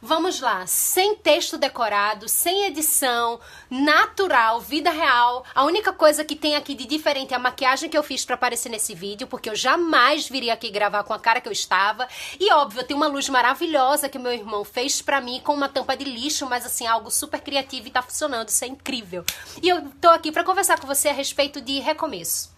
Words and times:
Vamos 0.00 0.40
lá, 0.40 0.66
sem 0.66 1.16
texto 1.16 1.56
decorado, 1.56 2.28
sem 2.28 2.66
edição, 2.66 3.40
natural, 3.70 4.60
vida 4.60 4.90
real. 4.90 5.42
A 5.54 5.64
única 5.64 5.90
coisa 5.90 6.22
que 6.22 6.36
tem 6.36 6.54
aqui 6.54 6.74
de 6.74 6.84
diferente 6.84 7.32
é 7.32 7.36
a 7.36 7.40
maquiagem 7.40 7.88
que 7.88 7.96
eu 7.96 8.02
fiz 8.02 8.22
para 8.22 8.34
aparecer 8.34 8.68
nesse 8.68 8.94
vídeo, 8.94 9.26
porque 9.26 9.48
eu 9.48 9.56
jamais 9.56 10.28
viria 10.28 10.52
aqui 10.52 10.70
gravar 10.70 11.02
com 11.02 11.14
a 11.14 11.18
cara 11.18 11.40
que 11.40 11.48
eu 11.48 11.52
estava. 11.52 12.06
E 12.38 12.52
óbvio, 12.52 12.84
tem 12.84 12.94
uma 12.94 13.06
luz 13.06 13.30
maravilhosa 13.30 14.06
que 14.06 14.18
meu 14.18 14.32
irmão 14.32 14.64
fez 14.64 15.00
para 15.00 15.18
mim 15.18 15.40
com 15.42 15.54
uma 15.54 15.68
tampa 15.68 15.96
de 15.96 16.04
lixo, 16.04 16.44
mas 16.44 16.66
assim, 16.66 16.86
algo 16.86 17.10
super 17.10 17.40
criativo 17.40 17.88
e 17.88 17.90
tá 17.90 18.02
funcionando, 18.02 18.50
isso 18.50 18.64
é 18.66 18.68
incrível. 18.68 19.24
E 19.62 19.68
eu 19.68 19.90
tô 19.98 20.10
aqui 20.10 20.30
para 20.30 20.44
conversar 20.44 20.78
com 20.78 20.86
você 20.86 21.08
a 21.08 21.12
respeito 21.14 21.58
de 21.58 21.80
recomeço. 21.80 22.54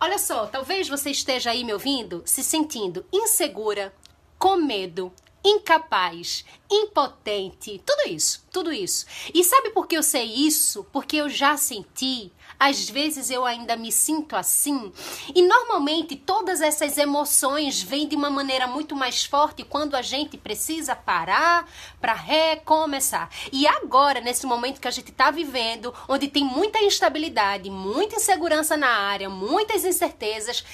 Olha 0.00 0.18
só, 0.18 0.46
talvez 0.46 0.88
você 0.88 1.10
esteja 1.10 1.50
aí 1.50 1.64
me 1.64 1.74
ouvindo 1.74 2.22
se 2.24 2.42
sentindo 2.42 3.04
insegura, 3.12 3.94
com 4.38 4.56
medo, 4.56 5.12
incapaz, 5.44 6.44
impotente, 6.70 7.82
tudo 7.84 8.08
isso, 8.08 8.44
tudo 8.50 8.72
isso. 8.72 9.06
E 9.34 9.42
sabe 9.42 9.70
por 9.70 9.86
que 9.86 9.96
eu 9.96 10.02
sei 10.02 10.24
isso? 10.24 10.84
Porque 10.92 11.16
eu 11.16 11.28
já 11.28 11.56
senti, 11.56 12.32
às 12.58 12.88
vezes 12.88 13.28
eu 13.28 13.44
ainda 13.44 13.76
me 13.76 13.90
sinto 13.90 14.36
assim, 14.36 14.92
e 15.34 15.42
normalmente 15.42 16.14
todas 16.14 16.60
essas 16.60 16.96
emoções 16.96 17.82
vêm 17.82 18.06
de 18.06 18.14
uma 18.14 18.30
maneira 18.30 18.68
muito 18.68 18.94
mais 18.94 19.24
forte 19.24 19.64
quando 19.64 19.96
a 19.96 20.02
gente 20.02 20.38
precisa 20.38 20.94
parar 20.94 21.68
para 22.00 22.12
recomeçar. 22.14 23.28
E 23.52 23.66
agora, 23.66 24.20
nesse 24.20 24.46
momento 24.46 24.80
que 24.80 24.88
a 24.88 24.92
gente 24.92 25.10
está 25.10 25.30
vivendo, 25.30 25.92
onde 26.08 26.28
tem 26.28 26.44
muita 26.44 26.82
instabilidade, 26.84 27.68
muita 27.68 28.16
insegurança 28.16 28.76
na 28.76 28.88
área, 28.88 29.28
muitas 29.28 29.84
incertezas, 29.84 30.64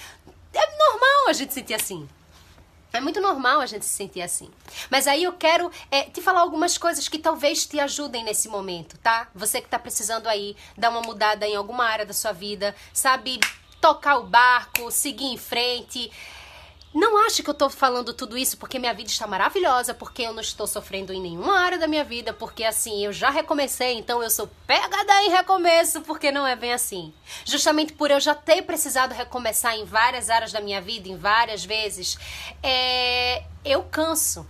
é 0.53 0.77
normal 0.77 1.29
a 1.29 1.33
gente 1.33 1.55
sentir 1.55 1.75
assim. 1.75 2.07
É 2.93 3.01
muito 3.01 3.21
normal 3.21 3.61
a 3.61 3.67
gente 3.67 3.85
se 3.85 3.95
sentir 3.95 4.23
assim. 4.23 4.51
Mas 4.91 5.07
aí 5.07 5.25
eu 5.25 5.33
quero 5.33 5.71
é, 5.91 6.05
te 6.05 6.23
falar 6.23 6.41
algumas 6.41 6.79
coisas 6.79 7.07
que 7.07 7.19
talvez 7.19 7.67
te 7.67 7.79
ajudem 7.79 8.25
nesse 8.25 8.49
momento, 8.49 8.97
tá? 8.99 9.29
Você 9.35 9.61
que 9.61 9.69
tá 9.69 9.79
precisando 9.79 10.27
aí 10.27 10.57
dar 10.77 10.89
uma 10.91 11.03
mudada 11.03 11.47
em 11.47 11.55
alguma 11.55 11.85
área 11.85 12.07
da 12.07 12.15
sua 12.15 12.33
vida, 12.33 12.75
sabe? 12.93 13.39
Tocar 13.81 14.17
o 14.19 14.25
barco, 14.25 14.91
seguir 14.91 15.27
em 15.27 15.37
frente. 15.37 16.11
Não 16.99 17.25
ache 17.25 17.45
que 17.45 17.49
eu 17.49 17.55
tô 17.55 17.71
falando 17.71 18.13
tudo 18.13 18.37
isso 18.37 18.59
porque 18.59 18.77
minha 18.77 18.93
vida 18.93 19.09
está 19.09 19.25
maravilhosa, 19.25 19.95
porque 19.95 20.23
eu 20.23 20.33
não 20.33 20.41
estou 20.41 20.67
sofrendo 20.67 21.13
em 21.13 21.21
nenhuma 21.21 21.57
área 21.57 21.79
da 21.79 21.87
minha 21.87 22.03
vida, 22.03 22.33
porque 22.33 22.65
assim, 22.65 23.05
eu 23.05 23.13
já 23.13 23.31
recomecei, 23.31 23.95
então 23.95 24.21
eu 24.21 24.29
sou 24.29 24.51
pegada 24.67 25.23
em 25.23 25.31
recomeço, 25.31 26.01
porque 26.01 26.33
não 26.33 26.45
é 26.45 26.57
bem 26.57 26.73
assim. 26.73 27.15
Justamente 27.45 27.93
por 27.93 28.11
eu 28.11 28.19
já 28.19 28.35
ter 28.35 28.63
precisado 28.63 29.13
recomeçar 29.15 29.77
em 29.77 29.85
várias 29.85 30.29
áreas 30.29 30.51
da 30.51 30.61
minha 30.61 30.81
vida, 30.81 31.09
em 31.09 31.17
várias 31.17 31.65
vezes, 31.65 32.19
é... 32.65 33.45
eu 33.65 33.85
canso 33.85 34.45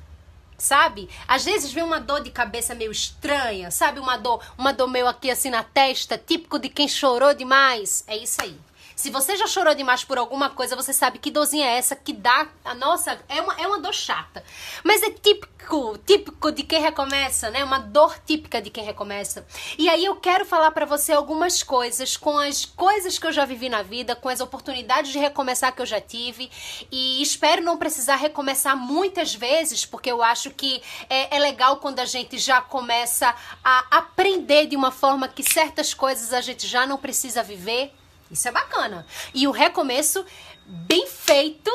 sabe? 0.57 1.09
Às 1.29 1.45
vezes 1.45 1.71
vem 1.71 1.85
uma 1.85 2.01
dor 2.01 2.21
de 2.21 2.31
cabeça 2.31 2.75
meio 2.75 2.91
estranha, 2.91 3.71
sabe? 3.71 4.01
Uma 4.01 4.17
dor, 4.17 4.43
uma 4.57 4.73
dor 4.73 4.89
meio 4.89 5.07
aqui 5.07 5.31
assim 5.31 5.51
na 5.51 5.63
testa, 5.63 6.19
típico 6.19 6.59
de 6.59 6.69
quem 6.71 6.89
chorou 6.89 7.33
demais. 7.33 8.03
É 8.09 8.17
isso 8.17 8.43
aí. 8.43 8.59
Se 8.99 9.11
você 9.11 9.37
já 9.37 9.47
chorou 9.47 9.77
demais 9.77 10.03
por 10.03 10.19
alguma 10.19 10.51
coisa, 10.51 10.75
você 10.75 10.93
sabe 10.93 11.21
que 11.21 11.31
dorzinha 11.31 11.65
é 11.65 11.77
essa 11.79 11.95
que 11.95 12.13
dá. 12.13 12.49
A 12.65 12.75
nossa, 12.75 13.17
é 13.29 13.41
uma, 13.41 13.55
é 13.55 13.65
uma 13.65 13.79
dor 13.79 13.95
chata. 13.95 14.43
Mas 14.83 15.05
é 15.05 15.11
típico, 15.13 15.97
típico 15.99 16.51
de 16.51 16.65
quem 16.65 16.81
recomeça, 16.81 17.49
né? 17.49 17.63
Uma 17.63 17.79
dor 17.79 18.19
típica 18.27 18.61
de 18.61 18.71
quem 18.71 18.83
recomeça. 18.83 19.47
E 19.79 19.89
aí 19.89 20.05
eu 20.05 20.17
quero 20.17 20.45
falar 20.45 20.73
para 20.73 20.85
você 20.85 21.13
algumas 21.13 21.63
coisas 21.63 22.17
com 22.17 22.39
as 22.39 22.65
coisas 22.65 23.21
que 23.21 23.25
eu 23.29 23.31
já 23.31 23.45
vivi 23.45 23.69
na 23.69 23.83
vida, 23.83 24.17
com 24.17 24.29
as 24.29 24.41
oportunidades 24.41 25.13
de 25.13 25.19
recomeçar 25.21 25.73
que 25.73 25.81
eu 25.81 25.87
já 25.87 26.01
tive. 26.01 26.51
E 26.91 27.23
espero 27.23 27.63
não 27.63 27.77
precisar 27.77 28.17
recomeçar 28.17 28.77
muitas 28.77 29.33
vezes, 29.33 29.87
porque 29.87 30.11
eu 30.11 30.25
acho 30.25 30.51
que 30.51 30.83
é, 31.09 31.37
é 31.37 31.39
legal 31.39 31.77
quando 31.77 32.01
a 32.01 32.05
gente 32.05 32.37
já 32.37 32.61
começa 32.61 33.33
a 33.63 33.97
aprender 33.97 34.67
de 34.67 34.75
uma 34.75 34.91
forma 34.91 35.29
que 35.29 35.45
certas 35.45 35.95
coisas 35.95 36.33
a 36.33 36.41
gente 36.41 36.67
já 36.67 36.85
não 36.85 36.99
precisa 36.99 37.45
viver. 37.45 37.93
Isso 38.31 38.49
é 38.49 38.53
bacana. 38.53 39.07
E 39.35 39.47
o 39.47 39.51
recomeço 39.51 40.25
bem 40.67 41.07
feito 41.07 41.71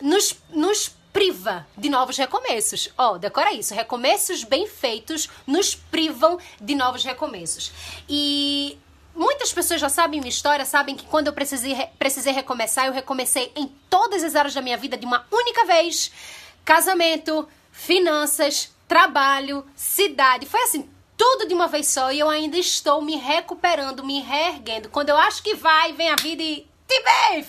nos, 0.00 0.36
nos 0.50 0.94
priva 1.12 1.66
de 1.76 1.88
novos 1.88 2.18
recomeços. 2.18 2.90
Ó, 2.98 3.14
oh, 3.14 3.18
decora 3.18 3.52
isso. 3.52 3.74
Recomeços 3.74 4.44
bem 4.44 4.66
feitos 4.66 5.28
nos 5.46 5.74
privam 5.74 6.38
de 6.60 6.74
novos 6.74 7.04
recomeços. 7.04 7.72
E 8.06 8.78
muitas 9.14 9.52
pessoas 9.52 9.80
já 9.80 9.88
sabem 9.88 10.20
minha 10.20 10.28
história, 10.28 10.66
sabem 10.66 10.94
que 10.94 11.06
quando 11.06 11.28
eu 11.28 11.32
precisei, 11.32 11.74
precisei 11.98 12.34
recomeçar, 12.34 12.86
eu 12.86 12.92
recomecei 12.92 13.50
em 13.56 13.66
todas 13.88 14.22
as 14.22 14.36
áreas 14.36 14.52
da 14.52 14.60
minha 14.60 14.76
vida 14.76 14.96
de 14.96 15.06
uma 15.06 15.26
única 15.32 15.64
vez. 15.64 16.12
Casamento, 16.64 17.48
finanças, 17.72 18.70
trabalho, 18.86 19.64
cidade. 19.74 20.44
Foi 20.44 20.60
assim, 20.64 20.86
tudo 21.16 21.48
de 21.48 21.54
uma 21.54 21.66
vez 21.66 21.88
só 21.88 22.12
e 22.12 22.20
eu 22.20 22.28
ainda 22.28 22.58
estou 22.58 23.00
me 23.00 23.16
recuperando, 23.16 24.04
me 24.04 24.20
reerguendo. 24.20 24.88
Quando 24.88 25.08
eu 25.08 25.16
acho 25.16 25.42
que 25.42 25.54
vai, 25.54 25.92
vem 25.92 26.10
a 26.10 26.16
vida 26.16 26.42
e 26.42 26.68
te 26.86 27.02
bem, 27.02 27.44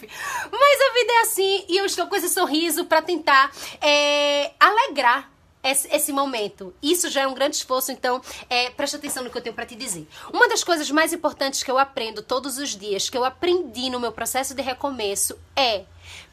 Mas 0.52 0.82
a 0.82 0.94
vida 0.94 1.14
é 1.14 1.22
assim 1.22 1.66
e 1.68 1.78
eu 1.78 1.86
estou 1.86 2.08
com 2.08 2.16
esse 2.16 2.30
sorriso 2.30 2.86
para 2.86 3.02
tentar 3.02 3.52
é, 3.80 4.52
alegrar 4.60 5.32
esse, 5.64 5.88
esse, 5.94 6.12
momento. 6.12 6.74
Isso 6.82 7.10
já 7.10 7.22
é 7.22 7.28
um 7.28 7.34
grande 7.34 7.58
esforço, 7.58 7.92
então 7.92 8.22
é, 8.50 8.70
preste 8.72 8.96
atenção 8.96 9.24
no 9.24 9.30
que 9.30 9.38
eu 9.38 9.42
tenho 9.42 9.56
para 9.56 9.66
te 9.66 9.76
dizer. 9.76 10.08
Uma 10.34 10.48
das 10.48 10.64
coisas 10.64 10.90
mais 10.90 11.14
importantes 11.14 11.62
que 11.62 11.70
eu 11.70 11.78
aprendo 11.78 12.24
todos 12.24 12.58
os 12.58 12.70
dias, 12.76 13.10
que 13.10 13.18
eu 13.18 13.26
aprendi 13.26 13.90
no 13.90 14.00
meu 14.00 14.12
processo 14.12 14.56
de 14.56 14.62
recomeço, 14.62 15.38
é 15.56 15.86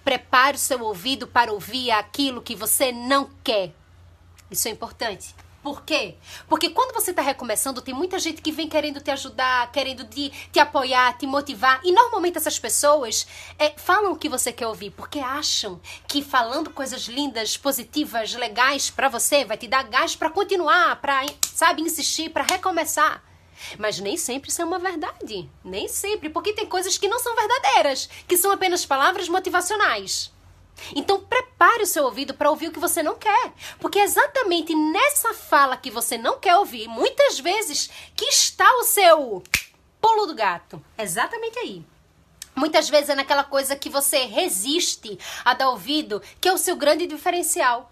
prepare 0.05 0.57
o 0.57 0.61
seu 0.61 0.81
ouvido 0.83 1.27
para 1.27 1.53
ouvir 1.53 1.91
aquilo 1.91 2.43
que 2.43 2.55
você 2.55 2.93
não 2.93 3.29
quer. 3.43 3.73
Isso 4.51 4.69
é 4.69 4.71
importante. 4.71 5.35
Por 5.65 5.83
quê? 5.83 6.17
Porque 6.47 6.69
quando 6.69 6.93
você 6.93 7.11
está 7.11 7.23
recomeçando, 7.23 7.81
tem 7.81 7.95
muita 7.95 8.19
gente 8.19 8.43
que 8.43 8.53
vem 8.53 8.69
querendo 8.69 9.01
te 9.01 9.11
ajudar, 9.11 9.73
querendo 9.73 10.05
te, 10.05 10.31
te 10.53 10.61
apoiar, 10.61 11.17
te 11.17 11.27
motivar. 11.27 11.81
E 11.83 11.91
normalmente 11.91 12.37
essas 12.37 12.59
pessoas 12.59 13.27
é, 13.59 13.73
falam 13.79 14.13
o 14.13 14.17
que 14.19 14.29
você 14.29 14.53
quer 14.53 14.67
ouvir, 14.67 14.91
porque 14.91 15.21
acham 15.21 15.81
que 16.07 16.23
falando 16.23 16.69
coisas 16.69 17.05
lindas, 17.05 17.57
positivas, 17.57 18.35
legais 18.35 18.91
para 18.91 19.09
você, 19.09 19.43
vai 19.47 19.57
te 19.57 19.67
dar 19.67 19.85
gás 19.85 20.15
para 20.15 20.29
continuar, 20.29 21.01
para, 21.01 21.25
sabe, 21.55 21.81
insistir, 21.81 22.29
para 22.29 22.43
recomeçar. 22.43 23.25
Mas 23.79 23.99
nem 23.99 24.19
sempre 24.19 24.51
isso 24.51 24.61
é 24.61 24.67
uma 24.67 24.79
verdade. 24.79 25.49
Nem 25.65 25.89
sempre, 25.89 26.29
porque 26.29 26.53
tem 26.53 26.67
coisas 26.67 26.99
que 26.99 27.09
não 27.09 27.19
são 27.19 27.35
verdadeiras, 27.35 28.07
que 28.29 28.37
são 28.37 28.53
apenas 28.53 28.85
palavras 28.85 29.31
motivacionais. 29.31 30.34
Então 30.95 31.21
prepare 31.21 31.83
o 31.83 31.87
seu 31.87 32.05
ouvido 32.05 32.35
para 32.35 32.51
ouvir 32.51 32.69
o 32.69 32.73
que 32.73 32.79
você 32.79 33.03
não 33.03 33.15
quer, 33.15 33.53
porque 33.79 33.99
é 33.99 34.05
exatamente 34.05 34.75
nessa 34.75 35.33
fala 35.33 35.77
que 35.77 35.91
você 35.91 36.19
não 36.19 36.39
quer 36.39 36.57
ouvir, 36.57 36.89
muitas 36.89 37.39
vezes, 37.39 37.91
que 38.15 38.27
está 38.27 38.71
o 38.77 38.85
seu 38.85 39.43
pulo 40.01 40.27
do 40.27 40.35
gato. 40.35 40.85
Exatamente 40.99 41.59
aí. 41.59 41.85
Muitas 42.55 42.89
vezes 42.89 43.11
é 43.11 43.15
naquela 43.15 43.43
coisa 43.43 43.75
que 43.75 43.89
você 43.89 44.27
resiste 44.27 45.19
a 45.45 45.55
dar 45.55 45.71
ouvido, 45.71 46.23
que 46.41 46.49
é 46.49 46.53
o 46.53 46.59
seu 46.59 46.77
grande 46.77 47.07
diferencial. 47.07 47.91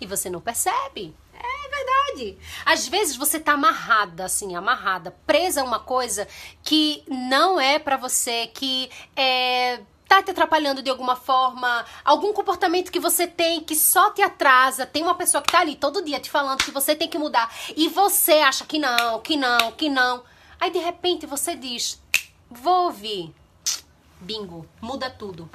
E 0.00 0.06
você 0.06 0.30
não 0.30 0.40
percebe. 0.40 1.14
É 1.34 1.68
verdade. 1.68 2.38
Às 2.64 2.88
vezes 2.88 3.16
você 3.16 3.38
tá 3.38 3.52
amarrada, 3.52 4.24
assim, 4.24 4.54
amarrada, 4.54 5.14
presa 5.26 5.60
a 5.60 5.64
uma 5.64 5.78
coisa 5.78 6.26
que 6.62 7.02
não 7.08 7.60
é 7.60 7.78
para 7.78 7.96
você, 7.96 8.46
que 8.46 8.90
é 9.14 9.80
tá 10.10 10.20
te 10.20 10.32
atrapalhando 10.32 10.82
de 10.82 10.90
alguma 10.90 11.14
forma, 11.14 11.86
algum 12.04 12.32
comportamento 12.32 12.90
que 12.90 12.98
você 12.98 13.28
tem 13.28 13.60
que 13.60 13.76
só 13.76 14.10
te 14.10 14.20
atrasa, 14.20 14.84
tem 14.84 15.04
uma 15.04 15.14
pessoa 15.14 15.40
que 15.40 15.52
tá 15.52 15.60
ali 15.60 15.76
todo 15.76 16.04
dia 16.04 16.18
te 16.18 16.28
falando 16.28 16.64
que 16.64 16.72
você 16.72 16.96
tem 16.96 17.06
que 17.06 17.16
mudar 17.16 17.48
e 17.76 17.86
você 17.86 18.32
acha 18.32 18.66
que 18.66 18.76
não, 18.76 19.20
que 19.20 19.36
não, 19.36 19.70
que 19.70 19.88
não. 19.88 20.24
Aí 20.58 20.68
de 20.72 20.80
repente 20.80 21.26
você 21.26 21.54
diz: 21.54 22.02
"Vou 22.50 22.86
ouvir". 22.86 23.32
Bingo, 24.20 24.66
muda 24.80 25.08
tudo. 25.08 25.48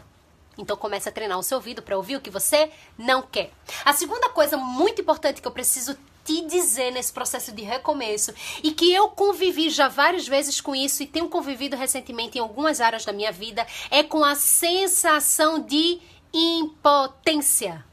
Então 0.58 0.78
comece 0.78 1.10
a 1.10 1.12
treinar 1.12 1.38
o 1.38 1.44
seu 1.44 1.58
ouvido 1.58 1.82
para 1.82 1.98
ouvir 1.98 2.16
o 2.16 2.22
que 2.22 2.30
você 2.30 2.72
não 2.98 3.22
quer. 3.22 3.52
A 3.84 3.92
segunda 3.92 4.30
coisa 4.30 4.56
muito 4.56 5.02
importante 5.02 5.42
que 5.42 5.48
eu 5.50 5.52
preciso 5.52 5.98
te 6.26 6.42
dizer 6.42 6.92
nesse 6.92 7.14
processo 7.14 7.52
de 7.52 7.62
recomeço 7.62 8.34
e 8.64 8.72
que 8.72 8.92
eu 8.92 9.08
convivi 9.10 9.70
já 9.70 9.88
várias 9.88 10.28
vezes 10.28 10.60
com 10.60 10.76
isso 10.76 11.04
e 11.04 11.08
tenho 11.08 11.30
convivido 11.30 11.78
recentemente 11.78 12.38
em 12.38 12.42
algumas 12.42 12.82
áreas 12.82 13.06
da 13.06 13.14
minha 13.14 13.32
vida 13.32 13.66
é 13.92 14.04
com 14.04 14.26
a 14.26 14.36
sensação 14.36 15.60
de 15.60 16.00
impotência. 16.34 17.86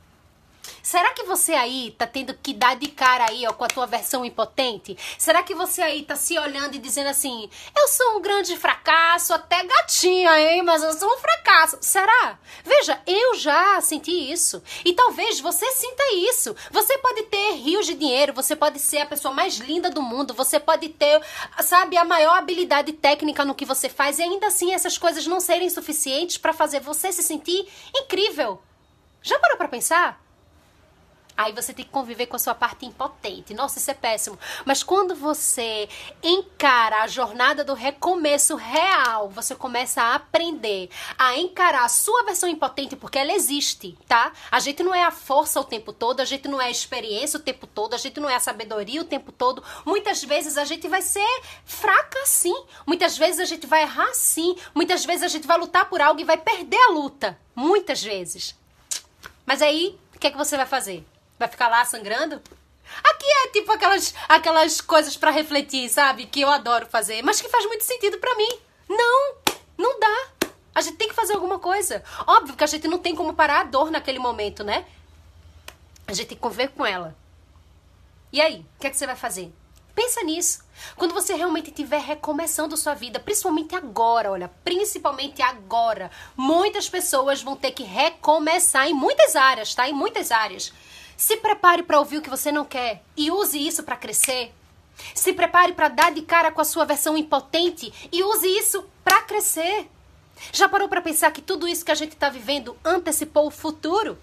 Será 0.82 1.10
que 1.10 1.22
você 1.22 1.52
aí 1.52 1.94
tá 1.96 2.06
tendo 2.08 2.34
que 2.34 2.52
dar 2.52 2.74
de 2.74 2.88
cara 2.88 3.26
aí, 3.30 3.46
ó, 3.46 3.52
com 3.52 3.64
a 3.64 3.68
tua 3.68 3.86
versão 3.86 4.24
impotente? 4.24 4.96
Será 5.16 5.42
que 5.42 5.54
você 5.54 5.80
aí 5.80 6.02
tá 6.02 6.16
se 6.16 6.36
olhando 6.36 6.74
e 6.74 6.78
dizendo 6.78 7.08
assim: 7.08 7.48
"Eu 7.76 7.86
sou 7.86 8.16
um 8.16 8.20
grande 8.20 8.56
fracasso, 8.56 9.32
até 9.32 9.62
gatinha, 9.62 10.40
hein, 10.40 10.62
mas 10.62 10.82
eu 10.82 10.92
sou 10.94 11.08
um 11.08 11.18
fracasso". 11.18 11.78
Será? 11.80 12.36
Veja, 12.64 13.00
eu 13.06 13.34
já 13.36 13.80
senti 13.80 14.10
isso. 14.10 14.60
E 14.84 14.92
talvez 14.92 15.38
você 15.38 15.70
sinta 15.72 16.02
isso. 16.14 16.54
Você 16.70 16.98
pode 16.98 17.22
ter 17.24 17.52
rios 17.52 17.86
de 17.86 17.94
dinheiro, 17.94 18.32
você 18.32 18.56
pode 18.56 18.80
ser 18.80 18.98
a 18.98 19.06
pessoa 19.06 19.32
mais 19.32 19.58
linda 19.58 19.88
do 19.88 20.02
mundo, 20.02 20.34
você 20.34 20.58
pode 20.58 20.88
ter, 20.88 21.20
sabe, 21.60 21.96
a 21.96 22.04
maior 22.04 22.36
habilidade 22.38 22.92
técnica 22.92 23.44
no 23.44 23.54
que 23.54 23.64
você 23.64 23.88
faz 23.88 24.18
e 24.18 24.22
ainda 24.22 24.48
assim 24.48 24.74
essas 24.74 24.98
coisas 24.98 25.26
não 25.26 25.38
serem 25.38 25.70
suficientes 25.70 26.38
para 26.38 26.52
fazer 26.52 26.80
você 26.80 27.12
se 27.12 27.22
sentir 27.22 27.68
incrível. 27.94 28.60
Já 29.22 29.38
parou 29.38 29.56
para 29.56 29.68
pensar? 29.68 30.21
Aí 31.36 31.52
você 31.52 31.72
tem 31.72 31.84
que 31.84 31.90
conviver 31.90 32.26
com 32.26 32.36
a 32.36 32.38
sua 32.38 32.54
parte 32.54 32.84
impotente. 32.84 33.54
Nossa, 33.54 33.78
isso 33.78 33.90
é 33.90 33.94
péssimo. 33.94 34.38
Mas 34.64 34.82
quando 34.82 35.14
você 35.14 35.88
encara 36.22 37.02
a 37.02 37.06
jornada 37.06 37.64
do 37.64 37.74
recomeço 37.74 38.54
real, 38.56 39.28
você 39.28 39.54
começa 39.54 40.02
a 40.02 40.14
aprender 40.14 40.90
a 41.18 41.36
encarar 41.36 41.84
a 41.84 41.88
sua 41.88 42.22
versão 42.24 42.48
impotente, 42.48 42.96
porque 42.96 43.18
ela 43.18 43.32
existe, 43.32 43.96
tá? 44.06 44.32
A 44.50 44.60
gente 44.60 44.82
não 44.82 44.94
é 44.94 45.04
a 45.04 45.10
força 45.10 45.60
o 45.60 45.64
tempo 45.64 45.92
todo, 45.92 46.20
a 46.20 46.24
gente 46.24 46.48
não 46.48 46.60
é 46.60 46.66
a 46.66 46.70
experiência 46.70 47.38
o 47.38 47.42
tempo 47.42 47.66
todo, 47.66 47.94
a 47.94 47.98
gente 47.98 48.20
não 48.20 48.28
é 48.28 48.36
a 48.36 48.40
sabedoria 48.40 49.00
o 49.00 49.04
tempo 49.04 49.32
todo. 49.32 49.62
Muitas 49.84 50.22
vezes 50.22 50.58
a 50.58 50.64
gente 50.64 50.86
vai 50.88 51.02
ser 51.02 51.40
fraca 51.64 52.24
sim. 52.26 52.54
Muitas 52.86 53.16
vezes 53.16 53.40
a 53.40 53.44
gente 53.44 53.66
vai 53.66 53.82
errar 53.82 54.12
sim. 54.14 54.56
Muitas 54.74 55.04
vezes 55.04 55.22
a 55.22 55.28
gente 55.28 55.46
vai 55.46 55.58
lutar 55.58 55.88
por 55.88 56.00
algo 56.00 56.20
e 56.20 56.24
vai 56.24 56.36
perder 56.36 56.78
a 56.88 56.90
luta. 56.90 57.38
Muitas 57.54 58.02
vezes. 58.02 58.54
Mas 59.44 59.60
aí, 59.60 59.98
o 60.14 60.18
que 60.18 60.26
é 60.26 60.30
que 60.30 60.36
você 60.36 60.56
vai 60.56 60.66
fazer? 60.66 61.04
Vai 61.42 61.48
ficar 61.48 61.66
lá 61.66 61.84
sangrando? 61.84 62.40
Aqui 63.02 63.26
é 63.26 63.48
tipo 63.48 63.72
aquelas, 63.72 64.14
aquelas 64.28 64.80
coisas 64.80 65.16
para 65.16 65.32
refletir, 65.32 65.88
sabe? 65.88 66.24
Que 66.24 66.42
eu 66.42 66.48
adoro 66.48 66.86
fazer, 66.86 67.20
mas 67.20 67.40
que 67.40 67.48
faz 67.48 67.66
muito 67.66 67.82
sentido 67.82 68.16
para 68.18 68.36
mim. 68.36 68.60
Não, 68.88 69.34
não 69.76 69.98
dá. 69.98 70.28
A 70.72 70.80
gente 70.80 70.98
tem 70.98 71.08
que 71.08 71.14
fazer 71.16 71.32
alguma 71.32 71.58
coisa. 71.58 72.04
Óbvio 72.28 72.54
que 72.54 72.62
a 72.62 72.66
gente 72.68 72.86
não 72.86 72.96
tem 72.96 73.16
como 73.16 73.34
parar 73.34 73.62
a 73.62 73.64
dor 73.64 73.90
naquele 73.90 74.20
momento, 74.20 74.62
né? 74.62 74.86
A 76.06 76.12
gente 76.12 76.28
tem 76.28 76.36
que 76.36 76.42
conviver 76.42 76.68
com 76.68 76.86
ela. 76.86 77.12
E 78.32 78.40
aí, 78.40 78.64
o 78.76 78.80
que 78.80 78.86
é 78.86 78.90
que 78.90 78.96
você 78.96 79.04
vai 79.04 79.16
fazer? 79.16 79.52
Pensa 79.96 80.22
nisso. 80.22 80.62
Quando 80.94 81.12
você 81.12 81.34
realmente 81.34 81.70
estiver 81.70 82.00
recomeçando 82.00 82.76
sua 82.76 82.94
vida, 82.94 83.18
principalmente 83.18 83.74
agora, 83.74 84.30
olha, 84.30 84.48
principalmente 84.62 85.42
agora, 85.42 86.08
muitas 86.36 86.88
pessoas 86.88 87.42
vão 87.42 87.56
ter 87.56 87.72
que 87.72 87.82
recomeçar 87.82 88.86
em 88.86 88.94
muitas 88.94 89.34
áreas, 89.34 89.74
tá? 89.74 89.88
Em 89.88 89.92
muitas 89.92 90.30
áreas. 90.30 90.72
Se 91.22 91.36
prepare 91.36 91.84
para 91.84 92.00
ouvir 92.00 92.18
o 92.18 92.20
que 92.20 92.28
você 92.28 92.50
não 92.50 92.64
quer 92.64 93.00
e 93.16 93.30
use 93.30 93.56
isso 93.56 93.84
para 93.84 93.94
crescer. 93.94 94.52
Se 95.14 95.32
prepare 95.32 95.72
para 95.72 95.86
dar 95.86 96.10
de 96.10 96.22
cara 96.22 96.50
com 96.50 96.60
a 96.60 96.64
sua 96.64 96.84
versão 96.84 97.16
impotente 97.16 97.94
e 98.10 98.24
use 98.24 98.48
isso 98.48 98.84
para 99.04 99.22
crescer. 99.22 99.88
Já 100.52 100.68
parou 100.68 100.88
para 100.88 101.00
pensar 101.00 101.30
que 101.30 101.40
tudo 101.40 101.68
isso 101.68 101.84
que 101.84 101.92
a 101.92 101.94
gente 101.94 102.14
está 102.14 102.28
vivendo 102.28 102.76
antecipou 102.84 103.46
o 103.46 103.52
futuro? 103.52 104.18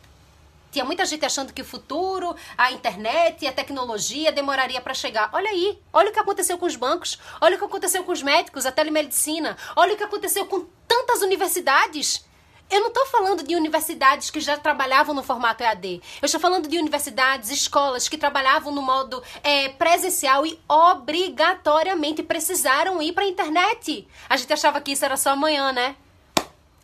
Tinha 0.73 0.83
muita 0.83 1.05
gente 1.05 1.25
achando 1.25 1.53
que 1.53 1.61
o 1.61 1.65
futuro, 1.65 2.35
a 2.57 2.73
internet 2.73 3.47
a 3.47 3.53
tecnologia 3.53 4.33
demoraria 4.33 4.81
para 4.81 4.93
chegar. 4.93 5.29
Olha 5.31 5.51
aí, 5.51 5.79
olha 5.93 6.09
o 6.09 6.13
que 6.13 6.19
aconteceu 6.19 6.57
com 6.57 6.65
os 6.65 6.75
bancos, 6.75 7.17
olha 7.39 7.55
o 7.55 7.59
que 7.59 7.63
aconteceu 7.63 8.03
com 8.03 8.11
os 8.11 8.21
médicos, 8.21 8.65
a 8.65 8.73
telemedicina, 8.73 9.55
olha 9.73 9.93
o 9.93 9.97
que 9.97 10.03
aconteceu 10.03 10.45
com 10.47 10.67
tantas 10.85 11.21
universidades. 11.21 12.27
Eu 12.69 12.81
não 12.81 12.89
estou 12.89 13.05
falando 13.07 13.43
de 13.43 13.55
universidades 13.55 14.29
que 14.29 14.39
já 14.39 14.55
trabalhavam 14.55 15.15
no 15.15 15.23
formato 15.23 15.63
EAD. 15.63 16.01
Eu 16.21 16.25
estou 16.27 16.39
falando 16.39 16.67
de 16.67 16.77
universidades, 16.77 17.49
escolas 17.49 18.07
que 18.07 18.17
trabalhavam 18.17 18.71
no 18.71 18.81
modo 18.81 19.23
é, 19.41 19.69
presencial 19.69 20.45
e 20.45 20.59
obrigatoriamente 20.67 22.21
precisaram 22.21 23.01
ir 23.01 23.13
para 23.13 23.23
a 23.23 23.27
internet. 23.27 24.07
A 24.29 24.37
gente 24.37 24.53
achava 24.53 24.79
que 24.79 24.91
isso 24.91 25.03
era 25.03 25.17
só 25.17 25.31
amanhã, 25.31 25.71
né? 25.71 25.95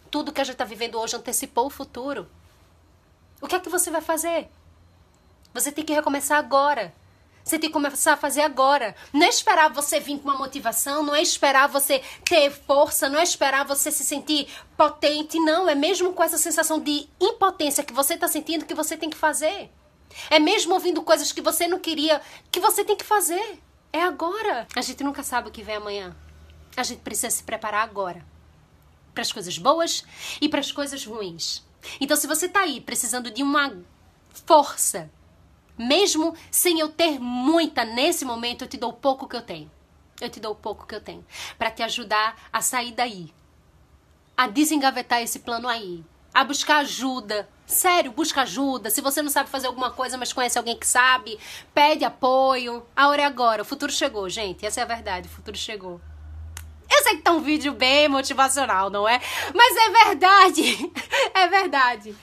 Tudo 0.09 0.31
que 0.31 0.41
a 0.41 0.43
gente 0.43 0.53
está 0.53 0.65
vivendo 0.65 0.99
hoje 0.99 1.15
antecipou 1.15 1.67
o 1.67 1.69
futuro. 1.69 2.27
O 3.39 3.47
que 3.47 3.55
é 3.55 3.59
que 3.59 3.69
você 3.69 3.91
vai 3.91 4.01
fazer? 4.01 4.49
Você 5.53 5.71
tem 5.71 5.85
que 5.85 5.93
recomeçar 5.93 6.39
agora. 6.39 6.93
Você 7.45 7.59
tem 7.59 7.69
que 7.69 7.73
começar 7.73 8.13
a 8.13 8.17
fazer 8.17 8.41
agora. 8.41 8.95
Não 9.13 9.23
é 9.23 9.29
esperar 9.29 9.71
você 9.71 9.99
vir 9.99 10.17
com 10.17 10.29
uma 10.29 10.37
motivação, 10.37 11.03
não 11.03 11.13
é 11.13 11.21
esperar 11.21 11.69
você 11.69 12.01
ter 12.27 12.49
força, 12.49 13.07
não 13.07 13.19
é 13.19 13.23
esperar 13.23 13.63
você 13.63 13.91
se 13.91 14.03
sentir 14.03 14.47
potente, 14.75 15.39
não. 15.39 15.69
É 15.69 15.75
mesmo 15.75 16.11
com 16.11 16.23
essa 16.23 16.39
sensação 16.39 16.79
de 16.79 17.07
impotência 17.21 17.83
que 17.83 17.93
você 17.93 18.15
está 18.15 18.27
sentindo 18.27 18.65
que 18.65 18.73
você 18.73 18.97
tem 18.97 19.11
que 19.11 19.15
fazer. 19.15 19.69
É 20.31 20.39
mesmo 20.39 20.73
ouvindo 20.73 21.03
coisas 21.03 21.31
que 21.31 21.39
você 21.39 21.67
não 21.67 21.77
queria, 21.77 22.19
que 22.51 22.59
você 22.59 22.83
tem 22.83 22.95
que 22.95 23.05
fazer. 23.05 23.59
É 23.93 24.01
agora. 24.01 24.67
A 24.75 24.81
gente 24.81 25.03
nunca 25.03 25.21
sabe 25.21 25.49
o 25.49 25.51
que 25.51 25.61
vem 25.61 25.75
amanhã. 25.75 26.15
A 26.75 26.81
gente 26.81 27.01
precisa 27.01 27.29
se 27.29 27.43
preparar 27.43 27.83
agora. 27.83 28.25
Para 29.13 29.21
as 29.21 29.31
coisas 29.31 29.55
boas 29.59 30.03
e 30.41 30.49
para 30.49 30.61
as 30.61 30.71
coisas 30.71 31.05
ruins. 31.05 31.63
Então, 32.01 32.17
se 32.17 32.25
você 32.25 32.47
está 32.47 32.61
aí 32.61 32.81
precisando 32.81 33.29
de 33.29 33.43
uma 33.43 33.71
força, 34.47 35.11
mesmo 35.77 36.35
sem 36.49 36.79
eu 36.79 36.89
ter 36.89 37.19
muita 37.19 37.83
nesse 37.83 38.23
momento, 38.25 38.63
eu 38.63 38.67
te 38.67 38.77
dou 38.77 38.91
o 38.91 38.93
pouco 38.93 39.27
que 39.27 39.35
eu 39.35 39.41
tenho. 39.41 39.69
Eu 40.19 40.29
te 40.29 40.39
dou 40.39 40.53
o 40.53 40.55
pouco 40.55 40.87
que 40.87 40.95
eu 40.95 41.01
tenho. 41.01 41.25
Para 41.57 41.71
te 41.71 41.83
ajudar 41.83 42.35
a 42.51 42.61
sair 42.61 42.91
daí. 42.91 43.33
A 44.37 44.47
desengavetar 44.47 45.21
esse 45.21 45.39
plano 45.39 45.67
aí. 45.67 46.03
A 46.33 46.43
buscar 46.43 46.77
ajuda. 46.77 47.49
Sério, 47.65 48.11
busca 48.11 48.41
ajuda. 48.41 48.89
Se 48.89 49.01
você 49.01 49.21
não 49.21 49.29
sabe 49.29 49.49
fazer 49.49 49.67
alguma 49.67 49.91
coisa, 49.91 50.17
mas 50.17 50.31
conhece 50.31 50.57
alguém 50.57 50.77
que 50.77 50.87
sabe, 50.87 51.39
pede 51.73 52.05
apoio. 52.05 52.85
A 52.95 53.07
hora 53.07 53.23
é 53.23 53.25
agora. 53.25 53.61
O 53.61 53.65
futuro 53.65 53.91
chegou, 53.91 54.29
gente. 54.29 54.65
Essa 54.65 54.81
é 54.81 54.83
a 54.83 54.87
verdade. 54.87 55.27
O 55.27 55.31
futuro 55.31 55.57
chegou. 55.57 55.99
Eu 56.89 57.03
sei 57.03 57.17
que 57.17 57.23
tá 57.23 57.31
um 57.31 57.41
vídeo 57.41 57.73
bem 57.73 58.07
motivacional, 58.07 58.89
não 58.89 59.07
é? 59.07 59.19
Mas 59.53 59.75
é 59.75 60.05
verdade. 60.05 60.91
É 61.33 61.47
verdade. 61.49 62.15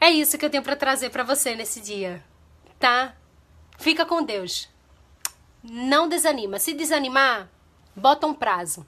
É 0.00 0.10
isso 0.10 0.36
que 0.36 0.44
eu 0.44 0.50
tenho 0.50 0.62
para 0.62 0.76
trazer 0.76 1.10
para 1.10 1.24
você 1.24 1.54
nesse 1.54 1.80
dia, 1.80 2.22
tá? 2.78 3.14
Fica 3.78 4.04
com 4.04 4.22
Deus. 4.22 4.68
Não 5.62 6.08
desanima. 6.08 6.58
Se 6.58 6.74
desanimar, 6.74 7.48
bota 7.94 8.26
um 8.26 8.34
prazo. 8.34 8.86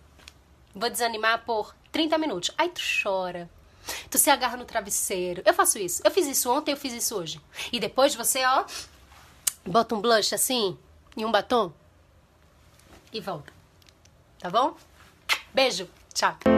Vou 0.74 0.88
desanimar 0.88 1.44
por 1.44 1.74
30 1.90 2.18
minutos. 2.18 2.50
Aí 2.56 2.68
tu 2.68 2.80
chora. 3.02 3.50
Tu 4.10 4.18
se 4.18 4.30
agarra 4.30 4.56
no 4.56 4.64
travesseiro. 4.64 5.42
Eu 5.44 5.54
faço 5.54 5.78
isso. 5.78 6.02
Eu 6.04 6.10
fiz 6.10 6.26
isso 6.26 6.50
ontem, 6.50 6.72
eu 6.72 6.76
fiz 6.76 6.92
isso 6.92 7.16
hoje. 7.16 7.40
E 7.72 7.80
depois 7.80 8.14
você, 8.14 8.44
ó, 8.44 8.64
bota 9.64 9.94
um 9.94 10.00
blush 10.00 10.34
assim 10.34 10.78
e 11.16 11.24
um 11.24 11.32
batom 11.32 11.72
e 13.12 13.20
volta. 13.20 13.52
Tá 14.38 14.50
bom? 14.50 14.76
Beijo. 15.52 15.88
Tchau. 16.14 16.57